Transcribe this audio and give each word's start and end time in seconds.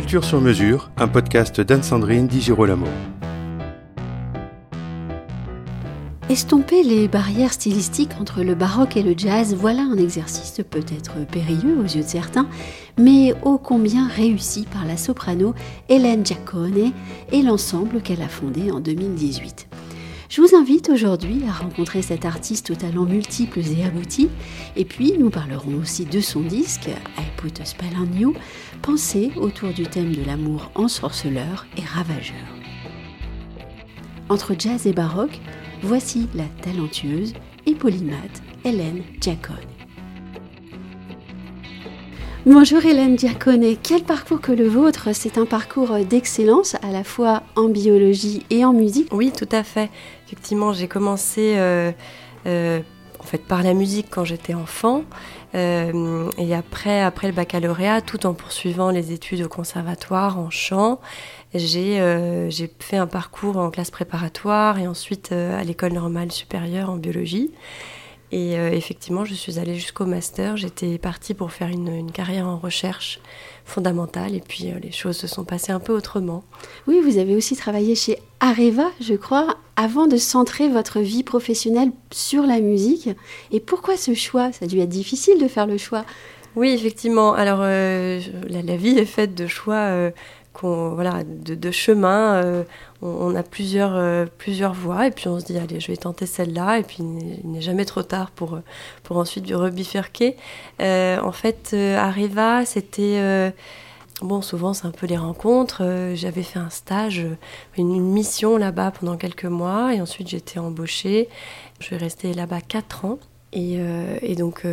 Culture 0.00 0.24
sur 0.24 0.40
mesure, 0.40 0.90
un 0.96 1.08
podcast 1.08 1.60
d'Anne-Sandrine 1.60 2.26
Di 2.26 2.40
Girolamo. 2.40 2.86
Estomper 6.30 6.82
les 6.82 7.06
barrières 7.06 7.52
stylistiques 7.52 8.12
entre 8.18 8.42
le 8.42 8.54
baroque 8.54 8.96
et 8.96 9.02
le 9.02 9.12
jazz, 9.14 9.54
voilà 9.54 9.82
un 9.82 9.98
exercice 9.98 10.62
peut-être 10.70 11.26
périlleux 11.30 11.76
aux 11.78 11.84
yeux 11.84 12.02
de 12.02 12.08
certains, 12.08 12.48
mais 12.98 13.34
ô 13.42 13.58
combien 13.58 14.08
réussi 14.08 14.66
par 14.72 14.86
la 14.86 14.96
soprano 14.96 15.54
Hélène 15.90 16.24
Giacone 16.24 16.92
et 17.30 17.42
l'ensemble 17.42 18.00
qu'elle 18.00 18.22
a 18.22 18.28
fondé 18.28 18.70
en 18.70 18.80
2018. 18.80 19.68
Je 20.30 20.40
vous 20.40 20.54
invite 20.54 20.88
aujourd'hui 20.90 21.42
à 21.48 21.52
rencontrer 21.52 22.02
cet 22.02 22.24
artiste 22.24 22.70
aux 22.70 22.76
talents 22.76 23.04
multiples 23.04 23.58
et 23.58 23.84
aboutis, 23.84 24.30
et 24.76 24.84
puis 24.84 25.14
nous 25.18 25.28
parlerons 25.28 25.74
aussi 25.74 26.06
de 26.06 26.20
son 26.20 26.40
disque 26.40 26.88
I 27.18 27.24
Put 27.36 27.60
a 27.60 27.64
Spell 27.64 27.92
on 27.98 28.16
You, 28.16 28.34
pensé 28.80 29.32
autour 29.34 29.72
du 29.72 29.82
thème 29.82 30.14
de 30.14 30.24
l'amour 30.24 30.70
ensorceleur 30.76 31.66
et 31.76 31.82
ravageur. 31.82 32.36
Entre 34.28 34.54
jazz 34.56 34.86
et 34.86 34.92
baroque, 34.92 35.40
Voici 35.82 36.28
la 36.34 36.44
talentueuse 36.62 37.32
et 37.66 37.74
polymathe 37.74 38.42
Hélène 38.64 39.02
Giacone. 39.18 39.69
Bonjour 42.46 42.82
Hélène 42.86 43.18
Giacone, 43.18 43.76
quel 43.82 44.02
parcours 44.02 44.40
que 44.40 44.50
le 44.50 44.66
vôtre 44.66 45.10
C'est 45.12 45.36
un 45.36 45.44
parcours 45.44 45.92
d'excellence 46.08 46.74
à 46.76 46.90
la 46.90 47.04
fois 47.04 47.42
en 47.54 47.68
biologie 47.68 48.46
et 48.48 48.64
en 48.64 48.72
musique. 48.72 49.12
Oui, 49.12 49.30
tout 49.30 49.48
à 49.52 49.62
fait. 49.62 49.90
Effectivement, 50.26 50.72
j'ai 50.72 50.88
commencé 50.88 51.56
euh, 51.58 51.92
euh, 52.46 52.80
en 53.18 53.36
par 53.46 53.62
la 53.62 53.74
musique 53.74 54.06
quand 54.08 54.24
j'étais 54.24 54.54
enfant. 54.54 55.04
Euh, 55.54 56.30
et 56.38 56.54
après, 56.54 57.04
le 57.04 57.32
baccalauréat, 57.32 58.00
tout 58.00 58.24
en 58.24 58.32
poursuivant 58.32 58.88
les 58.88 59.12
études 59.12 59.42
au 59.42 59.48
conservatoire 59.48 60.38
en 60.38 60.48
chant, 60.48 60.98
j'ai 61.52 61.98
fait 62.78 62.96
un 62.96 63.06
parcours 63.06 63.58
en 63.58 63.68
classe 63.68 63.90
préparatoire 63.90 64.78
et 64.78 64.88
ensuite 64.88 65.32
à 65.32 65.62
l'école 65.62 65.92
normale 65.92 66.32
supérieure 66.32 66.88
en 66.88 66.96
biologie. 66.96 67.50
Et 68.32 68.52
effectivement, 68.52 69.24
je 69.24 69.34
suis 69.34 69.58
allée 69.58 69.74
jusqu'au 69.74 70.06
master. 70.06 70.56
J'étais 70.56 70.98
partie 70.98 71.34
pour 71.34 71.50
faire 71.50 71.68
une, 71.68 71.88
une, 71.88 72.12
carrière 72.12 72.46
en 72.46 72.58
recherche 72.58 73.18
fondamentale 73.64 74.36
et 74.36 74.40
puis 74.40 74.72
les 74.80 74.92
choses 74.92 75.16
se 75.16 75.26
sont 75.26 75.44
passées 75.44 75.72
un 75.72 75.80
peu 75.80 75.92
autrement. 75.92 76.44
Oui, 76.86 77.00
vous 77.02 77.18
avez 77.18 77.34
aussi 77.34 77.56
travaillé 77.56 77.96
chez 77.96 78.18
Areva, 78.38 78.88
je 79.00 79.14
crois, 79.14 79.56
avant 79.76 80.06
de 80.06 80.16
centrer 80.16 80.68
votre 80.68 81.00
vie 81.00 81.22
professionnelle 81.22 81.90
sur 82.10 82.42
la 82.42 82.60
musique. 82.60 83.08
Et 83.50 83.60
pourquoi 83.60 83.96
ce 83.96 84.14
choix? 84.14 84.52
Ça 84.52 84.66
a 84.66 84.68
dû 84.68 84.78
être 84.78 84.88
difficile 84.88 85.40
de 85.40 85.48
faire 85.48 85.66
le 85.66 85.78
choix. 85.78 86.04
Oui, 86.56 86.70
effectivement. 86.70 87.32
Alors, 87.32 87.60
euh, 87.62 88.20
la, 88.48 88.76
vie 88.76 88.98
est 88.98 89.04
faite 89.04 89.34
de 89.34 89.46
choix, 89.46 89.76
euh, 89.76 90.10
voilà, 90.62 91.24
de, 91.24 91.54
de 91.54 91.70
chemins. 91.70 92.34
Euh, 92.34 92.64
on, 93.02 93.34
a 93.34 93.42
plusieurs, 93.42 94.28
plusieurs 94.38 94.74
voies, 94.74 95.06
et 95.06 95.10
puis 95.10 95.28
on 95.28 95.40
se 95.40 95.46
dit, 95.46 95.56
allez, 95.56 95.80
je 95.80 95.86
vais 95.86 95.96
tenter 95.96 96.26
celle-là, 96.26 96.78
et 96.78 96.82
puis 96.82 96.98
il 97.00 97.50
n'est 97.50 97.62
jamais 97.62 97.86
trop 97.86 98.02
tard 98.02 98.30
pour, 98.30 98.58
pour 99.04 99.16
ensuite 99.16 99.50
rebifurquer. 99.50 100.36
en 100.78 101.32
fait, 101.32 101.74
Areva, 101.74 102.66
c'était 102.66 103.52
Bon, 104.22 104.42
souvent, 104.42 104.74
c'est 104.74 104.86
un 104.86 104.90
peu 104.90 105.06
les 105.06 105.16
rencontres. 105.16 105.82
Euh, 105.82 106.14
j'avais 106.14 106.42
fait 106.42 106.58
un 106.58 106.68
stage, 106.68 107.20
euh, 107.20 107.36
une, 107.78 108.00
mission 108.02 108.58
là-bas 108.58 108.90
pendant 108.90 109.16
quelques 109.16 109.46
mois, 109.46 109.94
et 109.94 110.00
ensuite 110.02 110.28
j'étais 110.28 110.58
embauchée. 110.58 111.28
Je 111.78 111.86
suis 111.86 111.96
restée 111.96 112.34
là-bas 112.34 112.60
quatre 112.60 113.06
ans. 113.06 113.18
Et, 113.52 113.76
euh, 113.78 114.34
donc, 114.36 114.64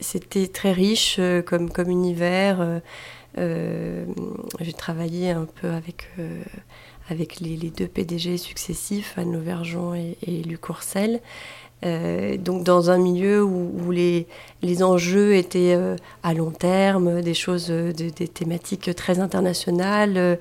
c'était 0.00 0.46
très 0.46 0.72
riche 0.72 1.20
comme, 1.46 1.70
comme 1.70 1.90
univers. 1.90 2.80
J'ai 3.36 4.72
travaillé 4.76 5.30
un 5.30 5.46
peu 5.46 5.70
avec, 5.70 6.08
avec 7.08 7.40
les, 7.40 7.56
deux 7.70 7.88
PDG 7.88 8.36
successifs, 8.36 9.16
Anne 9.16 9.32
Lauvergeon 9.32 9.94
et, 9.94 10.16
et 10.22 10.42
Luc. 10.42 10.62
Euh, 11.84 12.36
donc 12.36 12.62
dans 12.62 12.90
un 12.90 12.98
milieu 12.98 13.42
où, 13.42 13.90
les, 13.90 14.26
les, 14.62 14.82
enjeux 14.82 15.34
étaient 15.34 15.74
euh, 15.74 15.96
à 16.22 16.32
long 16.32 16.50
terme, 16.50 17.22
des 17.22 17.34
choses, 17.34 17.68
euh, 17.70 17.92
des 17.92 18.10
thématiques 18.28 18.94
très 18.94 19.18
internationales, 19.18 20.38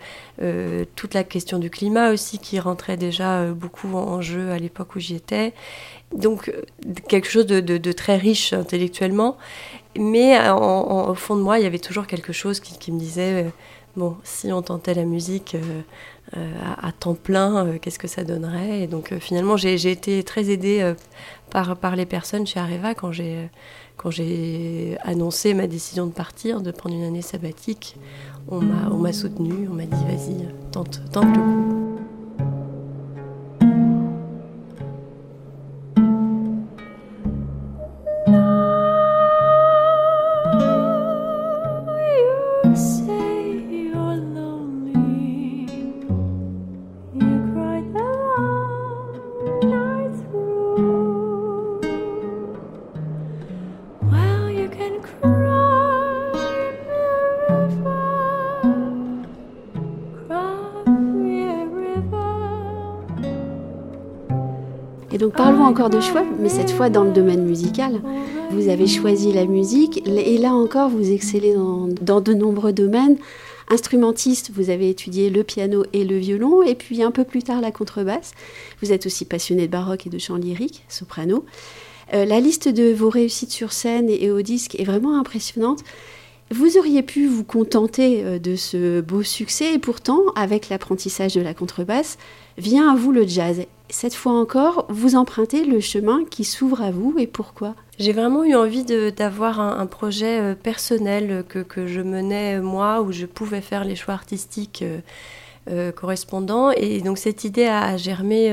toute 0.96 1.14
la 1.14 1.24
question 1.24 1.60
du 1.60 1.70
climat 1.70 2.12
aussi 2.12 2.40
qui 2.40 2.60
rentrait 2.60 2.98
déjà 2.98 3.46
beaucoup 3.52 3.96
en, 3.96 4.22
jeu 4.22 4.52
à 4.52 4.58
l'époque 4.58 4.96
où 4.96 5.00
j'y 5.00 5.16
étais. 5.16 5.54
Donc 6.16 6.52
quelque 7.08 7.30
chose 7.30 7.46
de, 7.46 7.92
très 7.92 8.18
riche 8.18 8.54
intellectuellement, 8.54 9.38
mais 9.98 10.38
au 10.50 11.14
fond 11.14 11.36
de 11.36 11.42
moi, 11.42 11.60
il 11.60 11.64
y 11.64 11.68
avait 11.68 11.80
toujours 11.80 12.08
quelque 12.08 12.34
chose 12.34 12.60
qui 12.60 12.92
me 12.92 13.00
disait, 13.00 13.46
bon, 13.96 14.18
si 14.24 14.52
on 14.52 14.62
tentait 14.62 14.96
la 14.96 15.06
musique, 15.06 15.56
euh, 16.38 16.50
à, 16.82 16.94
temps 16.94 17.14
plein, 17.14 17.66
euh, 17.66 17.78
qu'est-ce 17.78 18.00
que 18.00 18.08
ça 18.08 18.24
donnerait. 18.24 18.82
Et 18.82 18.88
donc 18.88 19.12
euh, 19.12 19.20
finalement, 19.20 19.58
j'ai 19.58 19.92
été 19.92 20.24
très 20.24 20.50
aidée 20.50 20.94
par, 21.50 21.96
les 21.96 22.06
personnes 22.06 22.48
chez 22.48 22.60
Areva 22.60 22.96
quand 22.96 23.12
j'ai 23.12 23.50
quand 23.98 24.10
j'ai 24.10 24.98
annoncé 25.04 25.54
ma 25.54 25.68
décision 25.68 26.08
de 26.08 26.12
partir, 26.12 26.62
de 26.62 26.72
prendre 26.72 26.96
une 26.96 27.04
année 27.04 27.22
sabbatique. 27.22 27.98
On 28.48 28.62
m'a 28.62 29.14
soutenu, 29.14 29.68
on 29.70 29.76
m'a 29.76 29.86
dit 29.86 30.04
vas-y, 30.06 30.48
tente, 30.72 31.02
tente 31.12 31.26
le 31.26 31.42
coup. 31.42 31.81
Parlons 65.44 65.64
encore 65.64 65.90
de 65.90 66.00
choix, 66.00 66.24
mais 66.38 66.50
cette 66.50 66.70
fois 66.70 66.92
dans 66.92 67.04
le 67.04 67.12
domaine 67.12 67.44
musical. 67.44 68.00
Vous 68.52 68.70
avez 68.70 68.86
choisi 68.86 69.34
la 69.34 69.48
musique 69.48 70.08
et 70.08 70.38
là 70.38 70.54
encore 70.54 70.92
vous 70.92 71.12
excellez 71.12 71.56
dans, 71.56 72.22
de 72.22 72.34
nombreux 72.36 72.74
domaines. 72.74 73.18
Instrumentiste, 73.68 74.52
vous 74.54 74.70
avez 74.70 74.92
étudié 74.92 75.32
le 75.32 75.44
piano 75.44 75.84
et 75.94 76.04
le 76.04 76.16
violon, 76.20 76.62
et 76.62 76.76
puis 76.76 77.02
un 77.02 77.10
peu 77.10 77.24
plus 77.24 77.42
tard 77.42 77.60
la 77.60 77.72
contrebasse. 77.72 78.34
Vous 78.84 78.94
êtes 78.94 79.08
aussi 79.08 79.26
passionné 79.26 79.66
de 79.66 79.72
baroque 79.72 80.06
et 80.06 80.12
de 80.12 80.20
chant 80.20 80.36
lyrique, 80.36 80.84
soprano. 80.88 81.44
Euh, 82.14 82.24
la 82.24 82.40
liste 82.40 82.68
de 82.68 82.94
vos 82.94 83.10
réussites 83.10 83.52
sur 83.52 83.72
scène 83.72 84.12
et 84.12 84.30
au 84.30 84.44
disque 84.44 84.80
est 84.80 84.84
vraiment 84.84 85.18
impressionnante. 85.18 85.80
Vous 86.52 86.78
auriez 86.78 87.02
pu 87.02 87.26
vous 87.26 87.46
contenter 87.46 88.24
euh, 88.24 88.38
de 88.38 88.56
ce 88.56 89.02
beau 89.02 89.24
succès 89.24 89.74
et 89.74 89.80
pourtant, 89.80 90.22
avec 90.36 90.70
l'apprentissage 90.70 91.34
de 91.34 91.42
la 91.42 91.56
contrebasse, 91.56 92.20
vient 92.58 92.92
à 92.92 92.96
vous 92.96 93.12
le 93.12 93.28
jazz. 93.28 93.66
Cette 93.90 94.16
fois 94.16 94.34
encore, 94.34 94.86
vous 94.90 95.16
empruntez 95.16 95.66
le 95.66 95.80
chemin 95.82 96.24
qui 96.30 96.44
s'ouvre 96.44 96.82
à 96.82 96.92
vous 96.92 97.16
et 97.18 97.28
pourquoi? 97.28 97.76
J'ai 98.00 98.14
vraiment 98.14 98.44
eu 98.44 98.56
envie 98.56 98.86
d'avoir 98.86 99.60
un, 99.60 99.86
projet 99.86 100.40
euh, 100.40 100.56
personnel 100.56 101.44
que, 101.48 101.88
je 101.88 102.02
menais 102.02 102.60
moi, 102.60 103.02
où 103.02 103.12
je 103.12 103.26
pouvais 103.26 103.62
faire 103.62 103.84
les 103.84 103.96
choix 103.96 104.14
artistiques 104.14 104.82
euh, 104.82 105.00
correspondants. 105.96 106.72
Et 106.72 107.02
donc 107.02 107.18
cette 107.18 107.44
idée 107.44 107.66
a, 107.66 107.98
germé 107.98 108.52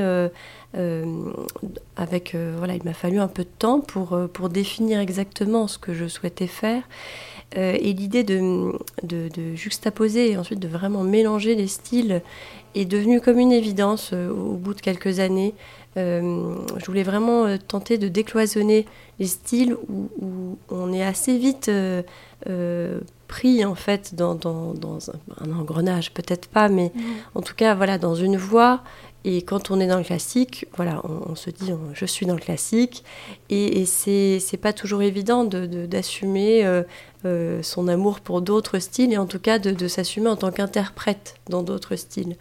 avec... 1.95 2.35
voilà, 2.57 2.75
il 2.75 2.83
m'a 2.83 2.93
fallu 2.93 3.19
un 3.19 3.27
peu 3.27 3.43
de 3.43 3.49
temps 3.57 3.79
pour, 3.79 4.17
pour 4.33 4.49
définir 4.49 4.99
exactement 4.99 5.67
ce 5.67 5.77
que 5.77 5.93
je 5.93 6.07
souhaitais 6.07 6.47
faire. 6.47 6.83
Euh, 7.57 7.75
et 7.79 7.93
l'idée 7.93 8.23
de, 8.23 8.71
juxtaposer 9.55 10.31
et 10.31 10.37
ensuite 10.37 10.59
de 10.59 10.67
vraiment 10.67 11.03
mélanger 11.03 11.55
les 11.55 11.67
styles 11.67 12.21
est 12.75 12.85
devenue 12.85 13.21
comme 13.21 13.39
une 13.39 13.51
évidence 13.51 14.11
euh, 14.13 14.29
au 14.29 14.53
bout 14.53 14.75
de 14.75 14.81
quelques 14.81 15.19
années. 15.19 15.55
Euh, 15.97 16.53
je 16.77 16.85
voulais 16.85 17.03
vraiment 17.03 17.57
tenter 17.57 17.97
de 17.97 18.07
décloisonner 18.07 18.85
les 19.17 19.25
styles 19.25 19.75
où, 19.89 20.57
on 20.69 20.93
est 20.93 21.03
assez 21.03 21.37
vite 21.37 21.71
pris 23.27 23.63
en 23.63 23.75
fait 23.75 24.15
dans, 24.15 24.33
dans, 24.35 24.73
un, 25.41 25.51
engrenage, 25.51 26.13
peut-être 26.13 26.47
pas, 26.47 26.67
mais 26.67 26.91
mmh. 26.93 27.01
en 27.35 27.41
tout 27.41 27.53
cas 27.55 27.75
voilà 27.75 27.97
dans 27.97 28.15
une 28.15 28.37
voie 28.37 28.81
et 29.25 29.41
quand 29.41 29.69
on 29.69 29.79
est 29.79 29.87
dans 29.87 29.97
le 29.97 30.03
classique, 30.03 30.65
voilà, 30.77 31.01
on, 31.03 31.35
se 31.35 31.49
dit 31.49 31.71
je 31.93 32.05
suis 32.05 32.25
dans 32.25 32.35
le 32.35 32.39
classique 32.39 33.03
et, 33.49 33.81
et 33.81 33.85
c'est 33.85 34.59
pas 34.61 34.71
toujours 34.71 35.01
évident 35.01 35.43
d'assumer 35.43 36.63
de, 36.63 36.85
euh, 37.25 37.61
son 37.63 37.89
amour 37.89 38.21
pour 38.21 38.41
d'autres 38.41 38.79
styles 38.79 39.11
et 39.11 39.17
en 39.17 39.25
tout 39.25 39.39
cas 39.39 39.59
de, 39.59 39.87
s'assumer 39.89 40.29
en 40.29 40.37
tant 40.37 40.51
qu'interprète 40.51 41.35
dans 41.49 41.63
d'autres 41.63 41.97
styles. 41.97 42.37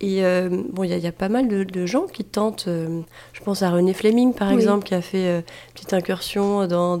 Et 0.00 0.24
euh, 0.24 0.48
bon, 0.72 0.82
il 0.82 0.90
y, 0.90 1.06
a 1.06 1.12
pas 1.12 1.28
mal 1.28 1.46
de, 1.46 1.86
gens 1.86 2.06
qui 2.08 2.24
tentent. 2.24 2.64
Euh, 2.66 3.00
je 3.32 3.40
pense 3.42 3.62
à 3.62 3.70
René 3.70 3.94
Fleming 3.94 4.34
par 4.34 4.50
exemple, 4.50 4.84
qui 4.84 4.96
a 4.96 5.02
fait 5.02 5.36
une 5.36 5.44
petite 5.72 5.92
incursion 5.92 6.66
dans, 6.66 6.98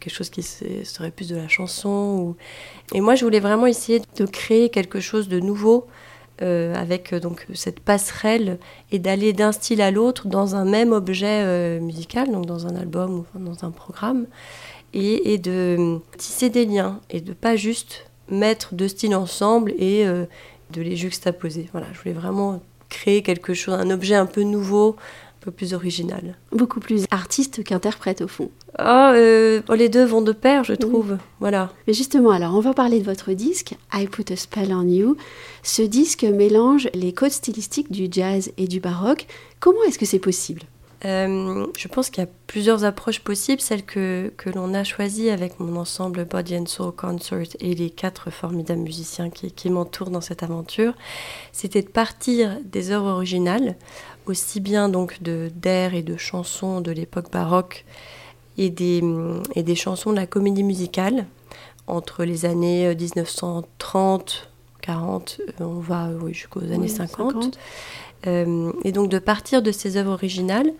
quelque 0.00 0.12
chose 0.12 0.28
qui 0.30 0.42
serait 0.42 1.12
plus 1.12 1.28
de 1.28 1.36
la 1.36 1.46
chanson. 1.46 2.34
Et 2.92 3.00
moi, 3.00 3.14
je 3.14 3.24
voulais 3.24 3.38
vraiment 3.38 3.66
essayer 3.66 4.02
de 4.16 4.26
créer 4.26 4.70
quelque 4.70 4.98
chose 4.98 5.28
de 5.28 5.38
nouveau. 5.38 5.86
Avec 6.40 7.14
donc 7.14 7.46
cette 7.54 7.80
passerelle 7.80 8.58
et 8.90 8.98
d'aller 8.98 9.32
d'un 9.32 9.52
style 9.52 9.82
à 9.82 9.90
l'autre 9.90 10.26
dans 10.26 10.56
un 10.56 10.64
même 10.64 10.92
objet 10.92 11.78
musical, 11.80 12.30
donc 12.30 12.46
dans 12.46 12.66
un 12.66 12.76
album 12.76 13.24
ou 13.34 13.38
dans 13.38 13.64
un 13.64 13.70
programme 13.70 14.26
et, 14.92 15.38
de 15.38 15.98
tisser 16.16 16.50
des 16.50 16.64
liens 16.64 17.00
et 17.10 17.20
de 17.20 17.32
pas 17.32 17.56
juste 17.56 18.06
mettre 18.28 18.74
deux 18.74 18.88
styles 18.88 19.14
ensemble 19.14 19.72
et 19.78 20.06
euh, 20.06 20.24
de 20.70 20.82
les 20.82 20.96
juxtaposer. 20.96 21.68
Voilà, 21.72 21.86
je 21.92 21.98
voulais 21.98 22.14
vraiment 22.14 22.60
créer 22.88 23.22
quelque 23.22 23.54
chose, 23.54 23.74
un 23.74 23.90
objet 23.90 24.14
un 24.14 24.26
peu 24.26 24.42
nouveau, 24.42 24.96
peu 25.40 25.50
plus 25.50 25.74
original. 25.74 26.36
Beaucoup 26.52 26.80
plus 26.80 27.04
artiste 27.10 27.64
qu'interprète 27.64 28.20
au 28.20 28.28
fond. 28.28 28.50
Ah, 28.78 29.12
euh, 29.14 29.62
oh, 29.68 29.74
les 29.74 29.88
deux 29.88 30.04
vont 30.04 30.22
de 30.22 30.32
pair, 30.32 30.64
je 30.64 30.74
trouve. 30.74 31.18
Voilà. 31.40 31.72
Mais 31.86 31.94
justement, 31.94 32.30
alors 32.30 32.54
on 32.54 32.60
va 32.60 32.74
parler 32.74 32.98
de 32.98 33.04
votre 33.04 33.32
disque, 33.32 33.74
I 33.92 34.06
Put 34.06 34.32
a 34.32 34.36
Spell 34.36 34.72
on 34.72 34.86
You. 34.86 35.16
Ce 35.62 35.82
disque 35.82 36.24
mélange 36.24 36.88
les 36.94 37.12
codes 37.12 37.30
stylistiques 37.30 37.90
du 37.90 38.08
jazz 38.10 38.52
et 38.58 38.68
du 38.68 38.80
baroque. 38.80 39.26
Comment 39.58 39.82
est-ce 39.84 39.98
que 39.98 40.06
c'est 40.06 40.18
possible? 40.18 40.62
Euh, 41.04 41.66
je 41.78 41.88
pense 41.88 42.10
qu'il 42.10 42.22
y 42.22 42.26
a 42.26 42.30
plusieurs 42.46 42.84
approches 42.84 43.20
possibles. 43.20 43.60
Celle 43.60 43.84
que, 43.84 44.32
que 44.36 44.50
l'on 44.50 44.74
a 44.74 44.84
choisie 44.84 45.30
avec 45.30 45.58
mon 45.58 45.76
ensemble 45.76 46.26
Body 46.26 46.56
and 46.56 46.66
Soul 46.66 46.92
Concert 46.92 47.46
et 47.60 47.74
les 47.74 47.90
quatre 47.90 48.30
formidables 48.30 48.82
musiciens 48.82 49.30
qui, 49.30 49.70
m'entourent 49.70 50.10
dans 50.10 50.20
cette 50.20 50.42
aventure, 50.42 50.94
c'était 51.52 51.82
de 51.82 51.88
partir 51.88 52.58
des 52.64 52.90
œuvres 52.90 53.08
originales, 53.08 53.76
aussi 54.26 54.60
bien 54.60 54.88
donc 54.88 55.22
de 55.22 55.50
d'air 55.54 55.94
et 55.94 56.02
de 56.02 56.16
chansons 56.16 56.80
de 56.80 56.90
l'époque 56.90 57.30
baroque 57.30 57.84
et 58.58 58.68
des, 58.68 59.02
et 59.54 59.62
des 59.62 59.74
chansons 59.74 60.10
de 60.10 60.16
la 60.16 60.26
comédie 60.26 60.64
musicale 60.64 61.26
entre 61.86 62.24
les 62.24 62.44
années 62.44 62.94
1930, 62.94 64.49
40, 64.80 65.40
euh, 65.40 65.64
on 65.64 65.80
va 65.80 66.10
jusqu'aux 66.28 66.60
années 66.60 66.88
50 66.88 67.58
euh, 68.26 68.72
et 68.84 68.92
donc 68.92 69.08
de 69.08 69.18
partir 69.18 69.62
de 69.62 69.72
ces 69.72 69.96
œuvres 69.96 70.12
originales, 70.12 70.72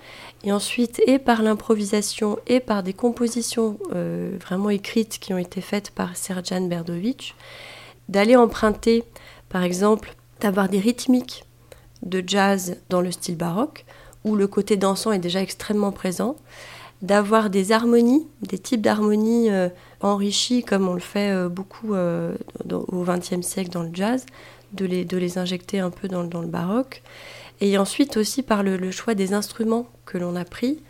et 0.44 0.52
ensuite, 0.52 1.00
et 1.06 1.18
par 1.18 1.42
l'improvisation, 1.42 2.38
et 2.46 2.60
par 2.60 2.82
des 2.82 2.92
compositions 2.92 3.78
euh, 3.94 4.36
vraiment 4.40 4.70
écrites 4.70 5.18
qui 5.18 5.32
ont 5.32 5.38
été 5.38 5.60
faites 5.60 5.90
par 5.90 6.16
Serjan 6.16 6.66
Berdovic, 6.66 7.34
d'aller 8.08 8.36
emprunter, 8.36 9.04
par 9.48 9.62
exemple, 9.62 10.14
d'avoir 10.40 10.68
des 10.68 10.80
rythmiques 10.80 11.44
de 12.02 12.22
jazz 12.26 12.76
dans 12.88 13.00
le 13.00 13.10
style 13.10 13.36
baroque, 13.36 13.84
où 14.24 14.36
le 14.36 14.46
côté 14.46 14.76
dansant 14.76 15.12
est 15.12 15.18
déjà 15.18 15.40
extrêmement 15.40 15.92
présent, 15.92 16.36
d'avoir 17.02 17.50
des 17.50 17.72
harmonies, 17.72 18.26
des 18.42 18.58
types 18.58 18.82
d'harmonies 18.82 19.50
euh, 19.50 19.68
enrichies 20.00 20.62
comme 20.62 20.88
on 20.88 20.94
le 20.94 21.00
fait 21.00 21.48
beaucoup 21.48 21.94
au 21.94 23.04
XXe 23.04 23.46
siècle 23.46 23.70
dans 23.70 23.82
le 23.82 23.90
jazz, 23.92 24.26
de 24.72 24.84
les, 24.84 25.04
de 25.04 25.16
les 25.16 25.38
injecter 25.38 25.80
un 25.80 25.90
peu 25.90 26.08
dans, 26.08 26.24
dans 26.24 26.40
le 26.40 26.46
baroque. 26.46 27.02
Et 27.60 27.76
ensuite 27.76 28.16
aussi 28.16 28.42
par 28.42 28.62
le, 28.62 28.90
choix 28.90 29.14
des 29.14 29.34
instruments 29.34 29.86
que 30.06 30.18
l'on 30.18 30.34
a 30.34 30.44
pris, 30.44 30.82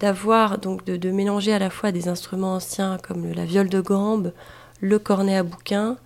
d'avoir 0.00 0.58
donc 0.58 0.84
de, 0.84 1.10
mélanger 1.10 1.52
à 1.52 1.58
la 1.58 1.70
fois 1.70 1.92
des 1.92 2.08
instruments 2.08 2.54
anciens 2.54 2.98
comme 3.06 3.32
la 3.32 3.44
viole 3.44 3.68
de 3.68 3.80
gambe, 3.80 4.32
le 4.80 4.98
cornet 4.98 5.36
à 5.36 5.42
bouquin, 5.42 5.98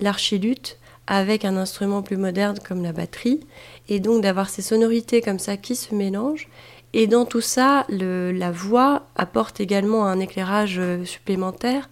l'archiluth, 0.00 0.78
avec 1.08 1.44
un 1.44 1.56
instrument 1.56 2.02
plus 2.02 2.16
moderne 2.16 2.58
comme 2.66 2.82
la 2.82 2.92
batterie, 2.92 3.40
et 3.88 4.00
donc 4.00 4.22
d'avoir 4.22 4.48
ces 4.48 4.62
sonorités 4.62 5.20
comme 5.20 5.38
ça 5.38 5.56
qui 5.56 5.76
se 5.76 5.94
mélangent. 5.94 6.48
Et 6.92 7.06
dans 7.06 7.24
tout 7.24 7.40
ça, 7.40 7.84
la 7.88 8.50
voix 8.50 9.06
apporte 9.16 9.60
également 9.60 10.06
un 10.06 10.18
éclairage 10.20 10.76
euh, 10.78 11.04
supplémentaire, 11.04 11.90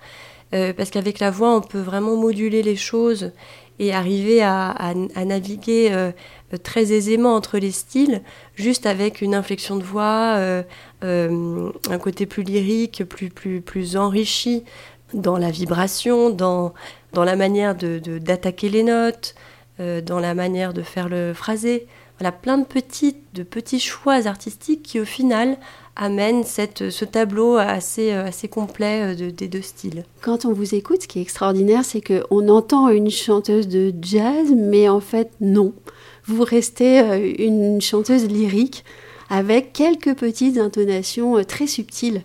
euh, 0.54 0.72
parce 0.72 0.90
qu'avec 0.90 1.18
la 1.18 1.30
voix, 1.30 1.54
on 1.54 1.60
peut 1.60 1.80
vraiment 1.80 2.16
moduler 2.16 2.62
les 2.62 2.76
choses 2.76 3.32
et 3.80 3.92
arriver 3.92 4.40
à, 4.42 4.94
naviguer 5.26 5.88
euh, 5.90 6.12
très 6.62 6.92
aisément 6.92 7.34
entre 7.34 7.58
les 7.58 7.72
styles, 7.72 8.22
juste 8.54 8.86
avec 8.86 9.20
une 9.20 9.34
inflexion 9.34 9.76
de 9.76 9.82
voix, 9.82 10.38
un 11.02 11.98
côté 12.00 12.24
plus 12.24 12.44
lyrique, 12.44 13.04
plus, 13.04 13.30
plus, 13.30 13.60
plus 13.60 13.96
enrichi 13.96 14.62
dans 15.12 15.36
la 15.36 15.50
vibration, 15.50 16.30
dans, 16.30 16.72
dans 17.12 17.24
la 17.24 17.34
manière 17.34 17.74
d'attaquer 17.74 18.68
de, 18.68 18.72
les 18.72 18.82
notes, 18.84 19.34
dans 19.78 20.20
la 20.20 20.34
manière 20.34 20.72
de 20.72 20.82
faire 20.82 21.08
le 21.08 21.34
phrasé. 21.34 21.88
Voilà, 22.18 22.32
plein 22.32 22.58
de 22.58 22.64
petits, 22.64 23.16
de 23.34 23.42
petits 23.42 23.80
choix 23.80 24.26
artistiques 24.26 24.82
qui, 24.82 25.00
au 25.00 25.04
final, 25.04 25.58
amène 25.96 26.44
cette, 26.44 26.90
ce 26.90 27.04
tableau 27.04 27.56
assez, 27.56 28.12
euh, 28.12 28.26
assez 28.26 28.48
complet 28.48 29.14
euh, 29.14 29.30
des 29.30 29.48
deux 29.48 29.62
styles. 29.62 30.04
Quand 30.20 30.44
on 30.44 30.52
vous 30.52 30.74
écoute, 30.74 31.02
ce 31.02 31.08
qui 31.08 31.18
est 31.18 31.22
extraordinaire, 31.22 31.84
c'est 31.84 32.00
qu'on 32.00 32.48
entend 32.48 32.88
une 32.88 33.10
chanteuse 33.10 33.68
de 33.68 33.92
jazz, 34.02 34.52
mais 34.54 34.88
en 34.88 35.00
fait 35.00 35.30
non. 35.40 35.72
Vous 36.26 36.42
restez 36.42 37.00
euh, 37.00 37.32
une 37.38 37.80
chanteuse 37.80 38.26
lyrique 38.26 38.84
avec 39.30 39.72
quelques 39.72 40.14
petites 40.14 40.58
intonations 40.58 41.42
très 41.44 41.66
subtiles 41.66 42.22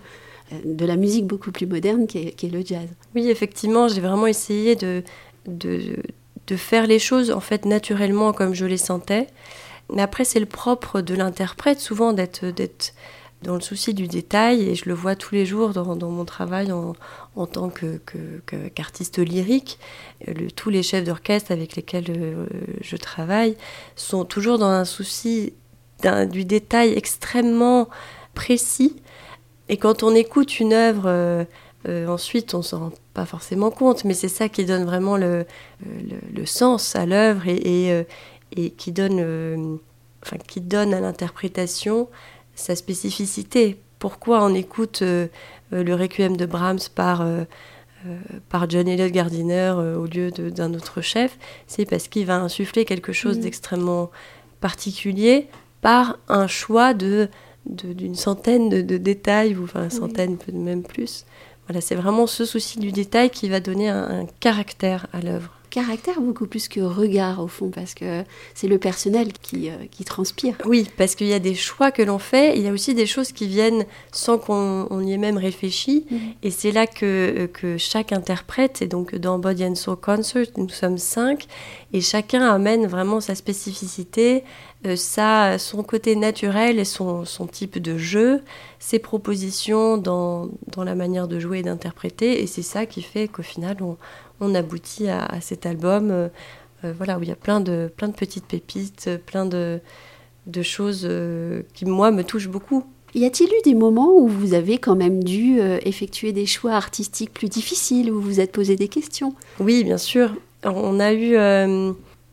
de 0.65 0.85
la 0.85 0.97
musique 0.97 1.25
beaucoup 1.27 1.51
plus 1.51 1.65
moderne 1.65 2.07
qu'est 2.07 2.51
le 2.51 2.61
jazz. 2.65 2.87
Oui, 3.15 3.29
effectivement, 3.29 3.87
j'ai 3.87 4.01
vraiment 4.01 4.27
essayé 4.27 4.75
de, 4.75 5.03
de, 5.47 5.95
de, 6.47 6.55
faire 6.57 6.87
les 6.87 6.99
choses 6.99 7.31
en 7.31 7.39
fait 7.39 7.65
naturellement 7.65 8.33
comme 8.33 8.53
je 8.53 8.65
les 8.65 8.77
sentais. 8.77 9.27
Mais 9.93 10.01
après, 10.01 10.25
c'est 10.25 10.39
le 10.39 10.45
propre 10.45 11.01
de 11.01 11.15
l'interprète 11.15 11.79
souvent 11.79 12.13
d'être 12.13 12.45
dans 13.43 13.55
le 13.55 13.61
souci 13.61 13.93
du 13.93 14.07
détail, 14.07 14.63
et 14.63 14.75
je 14.75 14.85
le 14.87 14.93
vois 14.93 15.15
tous 15.15 15.33
les 15.33 15.45
jours 15.45 15.69
dans, 15.69 15.95
mon 15.95 16.25
travail 16.25 16.71
en, 16.71 16.93
tant 17.45 17.69
qu'artiste 18.75 19.15
que, 19.15 19.21
lyrique, 19.21 19.79
le, 20.27 20.51
tous 20.51 20.69
les 20.69 20.83
chefs 20.83 21.05
d'orchestre 21.05 21.51
avec 21.51 21.75
lesquels 21.75 22.09
euh, 22.09 22.45
je 22.81 22.97
travaille 22.97 23.55
sont 23.95 24.25
toujours 24.25 24.57
dans 24.57 24.67
un 24.67 24.85
souci 24.85 25.53
du 26.31 26.43
détail 26.45 26.93
extrêmement 26.93 27.87
précis. 28.33 28.97
Et 29.69 29.77
quand 29.77 30.03
on 30.03 30.13
écoute 30.15 30.59
une 30.59 30.73
œuvre, 30.73 31.03
euh, 31.05 31.45
euh, 31.87 32.07
ensuite 32.07 32.53
on 32.53 32.61
s'en 32.61 32.79
rend 32.79 32.91
pas 33.13 33.25
forcément 33.25 33.71
compte, 33.71 34.03
mais 34.03 34.13
c'est 34.13 34.27
ça 34.27 34.49
qui 34.49 34.65
donne 34.65 34.83
vraiment 34.83 35.15
le, 35.15 35.45
sens 36.45 36.95
à 36.95 37.05
l'œuvre 37.05 37.47
et, 37.47 38.05
et, 38.55 38.71
qui 38.71 38.91
donne, 38.91 39.79
enfin, 40.23 40.37
qui 40.47 40.61
donne 40.61 40.93
à 40.93 40.99
l'interprétation 40.99 42.07
sa 42.59 42.75
spécificité. 42.75 43.79
Pourquoi 43.97 44.43
on 44.43 44.53
écoute 44.53 45.01
euh, 45.01 45.27
euh, 45.73 45.83
le 45.83 45.95
Requiem 45.95 46.37
de 46.37 46.45
Brahms 46.45 46.79
par, 46.93 47.21
euh, 47.21 47.43
par 48.49 48.69
John 48.69 48.87
Elliott 48.87 49.11
Gardiner 49.11 49.71
au 49.71 50.05
lieu 50.05 50.31
d'un 50.31 50.73
autre 50.73 51.01
chef? 51.01 51.37
C'est 51.67 51.85
parce 51.85 52.07
qu'il 52.07 52.25
va 52.25 52.37
insuffler 52.37 52.85
quelque 52.85 53.13
chose 53.13 53.37
mm. 53.37 53.41
d'extrêmement 53.41 54.11
particulier 54.61 55.47
par 55.81 56.17
un 56.27 56.47
choix 56.47 56.93
de 56.93 57.29
d'une 57.65 58.15
centaine 58.15 58.69
de, 58.69 58.97
détails, 58.97 59.55
ou 59.55 59.65
enfin 59.65 59.83
une 59.83 59.89
centaine, 59.91 60.37
même 60.53 60.81
plus. 60.81 61.25
Voilà, 61.67 61.81
c'est 61.81 61.93
vraiment 61.93 62.25
ce 62.25 62.45
souci 62.45 62.79
du 62.79 62.91
détail 62.91 63.29
qui 63.29 63.47
va 63.47 63.59
donner 63.59 63.89
un 63.89 64.25
caractère 64.39 65.05
à 65.13 65.19
l'œuvre 65.19 65.58
caractère 65.69 66.19
beaucoup 66.21 66.47
plus 66.47 66.67
que 66.67 66.79
regard 66.79 67.41
au 67.43 67.47
fond, 67.47 67.69
parce 67.69 67.93
que 67.93 68.23
c'est 68.53 68.67
le 68.67 68.77
personnel 68.77 69.31
qui, 69.33 69.69
euh, 69.69 69.73
qui 69.91 70.03
transpire. 70.03 70.55
Oui, 70.65 70.89
parce 70.97 71.15
qu'il 71.15 71.27
y 71.27 71.33
a 71.33 71.39
des 71.39 71.55
choix 71.55 71.91
que 71.91 72.01
l'on 72.01 72.19
fait, 72.19 72.57
il 72.57 72.63
y 72.63 72.67
a 72.67 72.71
aussi 72.71 72.93
des 72.93 73.05
choses 73.05 73.31
qui 73.31 73.47
viennent 73.47 73.85
sans 74.11 74.37
qu'on 74.37 75.01
y 75.01 75.13
ait 75.13 75.17
même 75.17 75.37
réfléchi, 75.37 76.05
mhm. 76.09 76.19
et 76.43 76.51
c'est 76.51 76.71
là 76.71 76.87
que, 76.87 77.05
euh, 77.05 77.47
que 77.47 77.77
chaque 77.77 78.11
interprète, 78.11 78.81
et 78.81 78.87
donc 78.87 79.15
dans 79.15 79.39
Body 79.39 79.65
and 79.65 79.75
Soul 79.75 79.97
Concert, 79.97 80.47
nous 80.57 80.69
sommes 80.69 80.97
cinq, 80.97 81.47
et 81.93 82.01
chacun 82.01 82.47
amène 82.47 82.87
vraiment 82.87 83.21
sa 83.21 83.35
spécificité, 83.35 84.43
euh, 84.87 85.57
son 85.57 85.83
côté 85.83 86.15
naturel 86.15 86.79
et 86.79 86.85
son, 86.85 87.25
son, 87.25 87.47
type 87.47 87.79
de 87.79 87.97
jeu, 87.97 88.41
ses 88.79 88.97
propositions 88.97 89.97
dans, 89.97 90.47
dans 90.67 90.85
la 90.85 90.95
manière 90.95 91.27
de 91.27 91.37
jouer 91.37 91.59
et 91.59 91.63
d'interpréter, 91.63 92.41
et 92.41 92.47
c'est 92.47 92.61
ça 92.61 92.85
qui 92.85 93.01
fait 93.01 93.27
qu'au 93.27 93.43
final, 93.43 93.77
on, 93.81 93.97
on 94.39 94.55
aboutit 94.55 95.09
à, 95.09 95.27
cet 95.41 95.65
album 95.65 96.11
euh, 96.11 96.27
euh, 96.85 96.93
voilà, 96.95 97.17
où 97.17 97.23
il 97.23 97.29
y 97.29 97.31
a 97.31 97.35
plein 97.35 97.59
de, 97.59 97.91
plein 97.95 98.07
de 98.07 98.13
petites 98.13 98.45
pépites, 98.45 99.09
plein 99.25 99.45
de, 99.45 99.79
de 100.47 100.61
choses 100.61 101.05
euh, 101.09 101.61
qui, 101.73 101.85
moi, 101.85 102.11
me 102.11 102.23
touchent 102.23 102.49
beaucoup. 102.49 102.83
Y 103.15 103.25
a-t-il 103.25 103.49
eu 103.49 103.61
des 103.63 103.73
moments 103.73 104.13
où 104.15 104.27
vous 104.27 104.53
avez 104.53 104.77
quand 104.77 104.95
même 104.95 105.23
dû 105.23 105.59
effectuer 105.83 106.31
des 106.31 106.45
choix 106.45 106.73
artistiques 106.73 107.33
plus 107.33 107.49
difficiles, 107.49 108.11
où 108.11 108.21
vous 108.21 108.21
vous 108.21 108.39
êtes 108.39 108.51
posé 108.51 108.75
des 108.75 108.87
questions? 108.87 109.33
Oui, 109.59 109.83
bien 109.83 109.97
sûr. 109.97 110.35
On 110.63 110.99
a 110.99 111.11
eu 111.11 111.35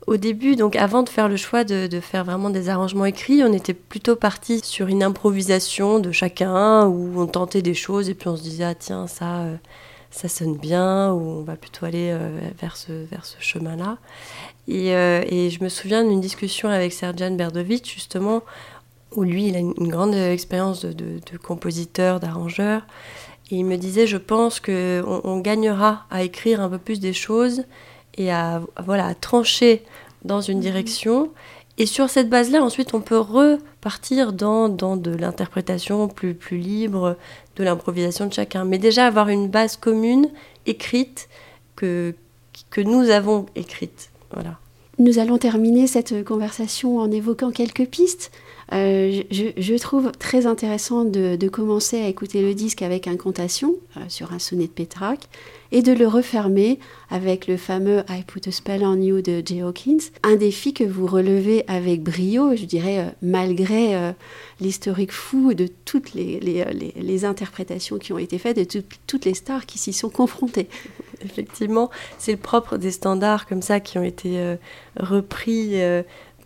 au 0.06 0.18
début, 0.18 0.54
donc 0.54 0.76
avant 0.76 1.02
de 1.02 1.08
faire 1.08 1.30
le 1.30 1.38
choix 1.38 1.64
de, 1.64 1.86
de, 1.86 1.98
faire 1.98 2.24
vraiment 2.24 2.50
des 2.50 2.68
arrangements 2.68 3.06
écrits, 3.06 3.42
on 3.42 3.54
était 3.54 3.72
plutôt 3.72 4.16
parti 4.16 4.60
sur 4.62 4.88
une 4.88 5.02
improvisation 5.02 5.98
de 5.98 6.12
chacun, 6.12 6.86
où 6.86 7.18
on 7.18 7.26
tentait 7.26 7.62
des 7.62 7.72
choses 7.72 8.10
et 8.10 8.14
puis 8.14 8.28
on 8.28 8.36
se 8.36 8.42
disait 8.42 8.64
ah 8.64 8.74
tiens 8.74 9.06
ça 9.06 9.46
ça 10.10 10.28
sonne 10.28 10.56
bien 10.56 11.12
ou 11.12 11.20
on 11.20 11.42
va 11.42 11.56
plutôt 11.56 11.86
aller 11.86 12.16
vers 12.58 12.76
ce, 12.76 12.92
vers 13.10 13.24
ce 13.24 13.36
chemin-là. 13.40 13.98
Et, 14.68 14.88
et, 14.88 15.50
je 15.50 15.62
me 15.62 15.68
souviens 15.68 16.04
d'une 16.04 16.20
discussion 16.20 16.68
avec 16.68 16.92
Serjan 16.92 17.32
Berdovic, 17.32 17.92
justement, 17.92 18.42
où 19.14 19.22
lui, 19.22 19.48
il 19.48 19.56
a 19.56 19.58
une, 19.58 19.88
grande 19.88 20.14
expérience 20.14 20.84
de, 20.84 20.92
de, 20.92 21.38
compositeur, 21.38 22.20
d'arrangeur. 22.20 22.86
Et 23.50 23.56
il 23.56 23.64
me 23.64 23.76
disait, 23.76 24.06
je 24.06 24.16
pense 24.16 24.60
qu'on 24.60 25.20
on 25.24 25.38
gagnera 25.38 26.06
à 26.10 26.22
écrire 26.22 26.60
un 26.60 26.68
peu 26.68 26.78
plus 26.78 27.00
des 27.00 27.12
choses 27.12 27.64
et 28.16 28.32
à, 28.32 28.62
voilà, 28.82 29.06
à 29.06 29.14
trancher 29.14 29.84
dans 30.24 30.40
une 30.40 30.58
mhm. 30.58 30.62
direction. 30.62 31.30
Et 31.78 31.86
sur 31.86 32.08
cette 32.08 32.30
base-là, 32.30 32.62
ensuite, 32.62 32.94
on 32.94 33.00
peut 33.00 33.18
repartir 33.18 34.32
dans, 34.32 34.68
dans 34.68 34.96
de 34.96 35.10
l'interprétation 35.10 36.08
plus, 36.08 36.34
plus 36.34 36.56
libre, 36.56 37.16
de 37.56 37.64
l'improvisation 37.64 38.26
de 38.26 38.32
chacun. 38.32 38.64
Mais 38.64 38.78
déjà 38.78 39.06
avoir 39.06 39.28
une 39.28 39.48
base 39.48 39.76
commune, 39.76 40.28
écrite, 40.66 41.28
que, 41.74 42.14
que 42.70 42.80
nous 42.80 43.10
avons 43.10 43.46
écrite. 43.54 44.10
Voilà. 44.32 44.58
Nous 44.98 45.18
allons 45.18 45.36
terminer 45.36 45.86
cette 45.86 46.24
conversation 46.24 46.98
en 46.98 47.10
évoquant 47.10 47.50
quelques 47.50 47.86
pistes. 47.86 48.30
Euh, 48.72 49.22
je, 49.30 49.76
trouve 49.76 50.10
très 50.12 50.46
intéressant 50.46 51.04
de, 51.04 51.48
commencer 51.48 52.00
à 52.00 52.08
écouter 52.08 52.42
le 52.42 52.54
disque 52.54 52.82
avec 52.82 53.06
incantation 53.06 53.74
euh, 53.96 54.00
sur 54.08 54.32
un 54.32 54.38
sonnet 54.38 54.66
de 54.66 54.72
Pétrarque 54.72 55.28
et 55.72 55.82
de 55.82 55.92
le 55.92 56.06
refermer 56.06 56.78
avec 57.10 57.46
le 57.46 57.56
fameux 57.56 58.02
I 58.08 58.22
Put 58.26 58.48
a 58.48 58.52
Spell 58.52 58.84
on 58.84 59.00
You 59.00 59.22
de 59.22 59.42
Jay 59.44 59.62
Hawkins. 59.62 60.10
Un 60.22 60.36
défi 60.36 60.72
que 60.72 60.84
vous 60.84 61.06
relevez 61.06 61.64
avec 61.68 62.02
brio, 62.02 62.54
je 62.56 62.64
dirais, 62.64 62.98
euh, 62.98 63.10
malgré 63.22 64.14
l'historique 64.60 65.12
fou 65.12 65.54
de 65.54 65.68
toutes 65.84 66.14
les, 66.14 66.40
les, 66.40 67.24
interprétations 67.24 67.98
qui 67.98 68.12
ont 68.12 68.18
été 68.18 68.38
faites, 68.38 68.56
de 68.56 68.82
toutes 69.06 69.24
les 69.24 69.34
stars 69.34 69.66
qui 69.66 69.78
s'y 69.78 69.92
sont 69.92 70.10
confrontées. 70.10 70.68
Effectivement, 71.24 71.90
c'est 72.18 72.32
le 72.32 72.38
propre 72.38 72.76
des 72.76 72.90
standards 72.90 73.46
comme 73.46 73.62
ça 73.62 73.80
qui 73.80 73.98
ont 73.98 74.04
été 74.04 74.56
repris 74.98 75.76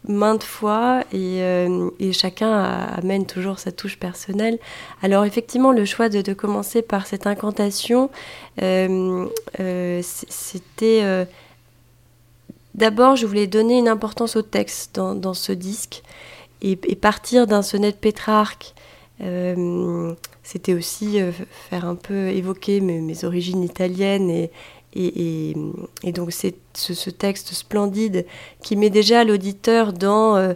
maintes 0.08 0.44
fois 0.44 1.04
euh, 1.14 1.90
et, 1.98 2.12
chacun 2.12 2.52
amène 2.52 3.26
toujours 3.26 3.58
sa 3.58 3.72
touche 3.72 3.98
personnelle. 3.98 4.58
Alors 5.02 5.24
effectivement, 5.24 5.72
le 5.72 5.84
choix 5.84 6.08
de, 6.08 6.32
commencer 6.32 6.82
par 6.82 7.06
cette 7.06 7.26
incantation, 7.26 8.10
euh, 8.62 9.26
euh, 9.60 10.00
c'était... 10.02 11.26
D'abord, 12.74 13.16
je 13.16 13.26
voulais 13.26 13.48
donner 13.48 13.78
une 13.78 13.88
importance 13.88 14.36
au 14.36 14.42
texte 14.42 14.94
dans, 14.94 15.34
ce 15.34 15.52
disque 15.52 16.02
et, 16.62 16.76
partir 16.76 17.46
d'un 17.46 17.62
sonnet 17.62 17.90
de 17.90 17.96
Pétrarque. 17.96 18.74
c'était 20.44 20.72
aussi 20.72 21.18
faire 21.68 21.84
un 21.84 21.96
peu 21.96 22.28
évoquer 22.28 22.80
mes, 22.80 23.00
mes 23.00 23.24
origines 23.24 23.64
italiennes 23.64 24.30
et, 24.30 24.50
et, 24.94 25.54
donc 26.04 26.32
c'est 26.32 26.54
ce, 26.74 27.10
texte 27.10 27.52
splendide 27.52 28.26
qui 28.62 28.76
met 28.76 28.90
déjà 28.90 29.24
l'auditeur 29.24 29.92
dans, 29.92 30.36
euh, 30.36 30.54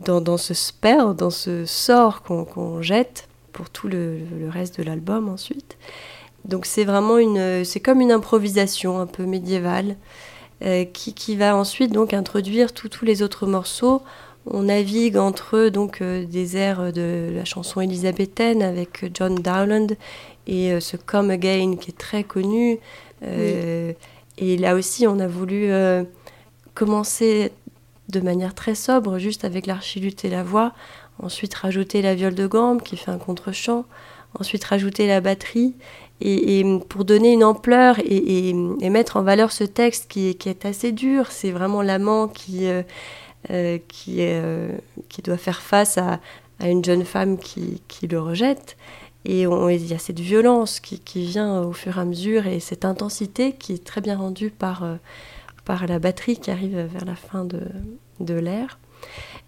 dans, 0.00 0.36
ce 0.36 0.54
spell, 0.54 1.14
dans 1.16 1.30
ce 1.30 1.64
sort 1.64 2.22
qu'on 2.22 2.82
jette 2.82 3.28
pour 3.52 3.70
tout 3.70 3.88
le, 3.88 4.18
reste 4.48 4.78
de 4.78 4.84
l'album 4.84 5.28
ensuite. 5.28 5.78
Donc 6.44 6.66
c'est 6.66 6.84
vraiment 6.84 7.18
une, 7.18 7.64
c'est 7.64 7.80
comme 7.80 8.00
une 8.00 8.12
improvisation 8.12 8.98
un 8.98 9.06
peu 9.06 9.24
médiévale 9.24 9.96
euh, 10.62 10.84
qui, 10.84 11.14
qui, 11.14 11.36
va 11.36 11.56
ensuite 11.56 11.92
donc 11.92 12.12
introduire 12.12 12.72
tous 12.72 13.04
les 13.04 13.22
autres 13.22 13.46
morceaux. 13.46 14.02
On 14.50 14.64
navigue 14.64 15.16
entre 15.16 15.68
donc 15.68 16.02
euh, 16.02 16.24
des 16.24 16.56
airs 16.56 16.92
de 16.92 17.30
la 17.32 17.44
chanson 17.44 17.80
élisabéthaine 17.80 18.62
avec 18.62 19.10
John 19.14 19.36
Dowland 19.36 19.88
et 20.46 20.80
ce 20.80 20.96
Come 20.96 21.30
Again 21.30 21.76
qui 21.76 21.90
est 21.90 21.98
très 21.98 22.24
connu. 22.24 22.80
Euh, 23.22 23.92
et 24.38 24.56
là 24.56 24.74
aussi, 24.74 25.06
on 25.06 25.18
a 25.18 25.26
voulu 25.26 25.70
euh, 25.70 26.04
commencer 26.74 27.52
de 28.08 28.20
manière 28.20 28.54
très 28.54 28.74
sobre, 28.74 29.18
juste 29.18 29.44
avec 29.44 29.66
l'archilutte 29.66 30.24
et 30.24 30.30
la 30.30 30.42
voix, 30.42 30.72
ensuite 31.22 31.54
rajouter 31.54 32.02
la 32.02 32.14
viole 32.14 32.34
de 32.34 32.46
gambe 32.46 32.82
qui 32.82 32.96
fait 32.96 33.10
un 33.10 33.18
contre-champ, 33.18 33.84
ensuite 34.38 34.64
rajouter 34.64 35.06
la 35.06 35.20
batterie, 35.20 35.74
et, 36.22 36.64
pour 36.90 37.06
donner 37.06 37.32
une 37.32 37.44
ampleur 37.44 37.96
et, 38.04 38.52
mettre 38.52 39.16
en 39.16 39.22
valeur 39.22 39.52
ce 39.52 39.64
texte 39.64 40.06
qui, 40.08 40.28
est 40.28 40.64
assez 40.66 40.92
dur, 40.92 41.30
c'est 41.30 41.50
vraiment 41.50 41.82
l'amant 41.82 42.28
qui, 42.28 42.66
euh, 42.66 42.82
qui, 43.88 44.20
qui, 45.08 45.22
doit 45.22 45.36
faire 45.36 45.62
face 45.62 45.98
à, 45.98 46.20
à 46.60 46.68
une 46.68 46.84
jeune 46.84 47.04
femme 47.04 47.38
qui, 47.38 47.82
qui 47.88 48.06
le 48.06 48.20
rejette. 48.20 48.76
Et 49.24 49.42
il 49.42 49.86
y 49.86 49.94
a 49.94 49.98
cette 49.98 50.20
violence 50.20 50.80
qui, 50.80 51.00
vient 51.26 51.62
au 51.62 51.72
fur 51.72 51.98
et 51.98 52.00
à 52.00 52.04
mesure 52.04 52.46
et 52.46 52.58
cette 52.60 52.84
intensité 52.84 53.52
qui 53.52 53.74
est 53.74 53.84
très 53.84 54.00
bien 54.00 54.16
rendue 54.16 54.50
par, 54.50 54.82
euh, 54.82 54.96
par 55.64 55.86
la 55.86 55.98
batterie 55.98 56.38
qui 56.38 56.50
arrive 56.50 56.78
vers 56.78 57.04
la 57.04 57.16
fin 57.16 57.44
de, 57.44 57.60
de 58.20 58.34
l'air. 58.34 58.78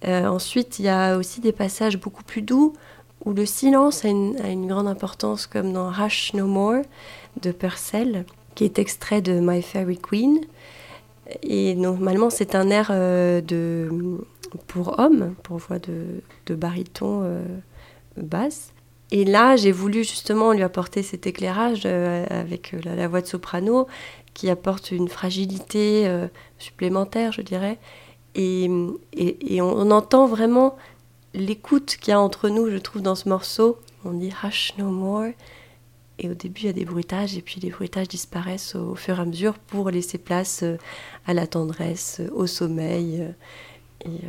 Euh, 0.07 0.27
ensuite, 0.27 0.79
il 0.79 0.87
y 0.87 0.89
a 0.89 1.17
aussi 1.17 1.41
des 1.41 1.53
passages 1.53 1.99
beaucoup 1.99 2.25
plus 2.25 2.43
doux 2.43 2.75
où 3.25 3.33
le 3.33 3.47
silence 3.47 4.05
a 4.05 4.09
une, 4.09 4.39
a 4.43 4.49
une, 4.49 4.67
grande 4.67 4.89
importance, 4.89 5.47
comme 5.47 5.73
dans 5.73 5.91
Hush 5.91 6.35
No 6.35 6.47
More 6.47 6.83
de 7.41 7.53
Purcell, 7.53 8.27
qui 8.55 8.65
est 8.65 8.79
extrait 8.79 9.23
de 9.23 9.41
My 9.41 9.63
Fairy 9.63 9.97
Queen. 9.97 10.41
Et 11.43 11.75
normalement, 11.75 12.31
c'est 12.31 12.55
un 12.55 12.71
air 12.71 12.89
euh, 12.91 13.41
de, 13.41 13.91
pour 14.67 14.99
homme, 14.99 15.35
pour 15.43 15.59
voix 15.59 15.79
de, 15.79 16.23
de 16.47 16.55
baryton 16.55 17.43
basse. 18.17 18.73
Et 19.13 19.27
là, 19.27 19.57
j'ai 19.57 19.73
voulu 19.73 20.05
justement 20.05 20.53
lui 20.53 20.63
apporter 20.63 21.03
cet 21.03 21.27
éclairage 21.27 21.83
euh, 21.85 22.25
avec 22.31 22.73
euh, 22.73 22.81
la, 22.83 23.09
voix 23.09 23.21
de 23.21 23.27
soprano 23.27 23.87
qui 24.33 24.49
apporte 24.49 24.91
une 24.91 25.07
fragilité 25.07 26.09
euh, 26.09 26.29
supplémentaire, 26.59 27.31
je 27.31 27.43
dirais. 27.43 27.79
Et, 28.35 28.71
et, 29.13 29.61
on, 29.61 29.91
entend 29.91 30.27
vraiment 30.27 30.77
l'écoute 31.35 31.99
qu'il 32.01 32.09
y 32.09 32.15
a 32.15 32.21
entre 32.21 32.49
nous, 32.49 32.71
je 32.71 32.79
trouve, 32.79 33.03
dans 33.03 33.15
ce 33.15 33.29
morceau. 33.29 33.79
On 34.07 34.13
dit 34.13 34.33
Hush 34.43 34.73
no 34.79 34.87
more. 34.87 35.33
Et 36.23 36.31
au 36.31 36.35
début, 36.35 36.63
il 36.63 36.67
y 36.67 36.71
a 36.71 36.73
des 36.73 36.85
bruitages, 36.85 37.37
et 37.37 37.43
puis 37.43 37.61
les 37.61 37.71
bruitages 37.71 38.09
disparaissent 38.09 38.75
au, 38.75 38.95
fur 38.95 39.19
et 39.19 39.23
à 39.23 39.25
mesure 39.25 39.59
pour 39.59 39.91
laisser 39.91 40.19
place 40.19 40.65
à 41.27 41.35
la 41.35 41.47
tendresse, 41.47 42.23
au 42.35 42.47
sommeil. 42.47 43.27
et 44.05 44.21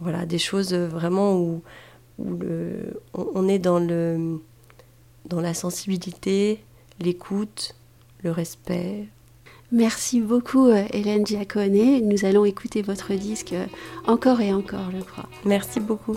voilà, 0.00 0.26
des 0.26 0.38
choses 0.38 0.74
vraiment 0.74 1.36
où 1.36 1.62
où 2.18 2.36
le, 2.36 3.00
on, 3.14 3.48
est 3.48 3.58
dans, 3.58 3.78
le, 3.78 4.40
dans 5.26 5.40
la 5.40 5.54
sensibilité, 5.54 6.60
l'écoute, 7.00 7.74
le 8.22 8.30
respect. 8.30 9.08
Merci 9.70 10.20
beaucoup 10.20 10.66
euh, 10.66 10.84
Hélène 10.92 11.26
Giacone. 11.26 12.00
Nous 12.08 12.24
allons 12.24 12.44
écouter 12.44 12.82
votre 12.82 13.12
disque 13.14 13.52
euh, 13.52 13.66
encore 14.06 14.40
et 14.40 14.52
encore, 14.52 14.90
je 14.96 15.02
crois. 15.02 15.28
Merci 15.44 15.80
beaucoup. 15.80 16.16